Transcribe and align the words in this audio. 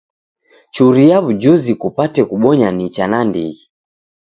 Churia 0.73 1.17
w'ujuzi 1.23 1.71
kupate 1.81 2.21
kubonya 2.29 2.67
nicha 2.77 3.05
nandighi. 3.11 3.63